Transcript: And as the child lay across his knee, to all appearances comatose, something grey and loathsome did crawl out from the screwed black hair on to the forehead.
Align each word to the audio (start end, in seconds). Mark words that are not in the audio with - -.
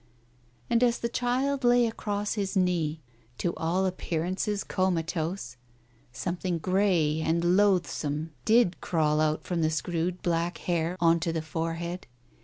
And 0.67 0.81
as 0.81 0.97
the 0.97 1.09
child 1.09 1.63
lay 1.63 1.85
across 1.85 2.33
his 2.33 2.57
knee, 2.57 3.01
to 3.37 3.53
all 3.55 3.85
appearances 3.85 4.63
comatose, 4.63 5.57
something 6.11 6.57
grey 6.57 7.21
and 7.23 7.55
loathsome 7.55 8.31
did 8.43 8.81
crawl 8.81 9.21
out 9.21 9.43
from 9.43 9.61
the 9.61 9.69
screwed 9.69 10.23
black 10.23 10.57
hair 10.57 10.97
on 10.99 11.19
to 11.19 11.31
the 11.31 11.43
forehead. 11.43 12.07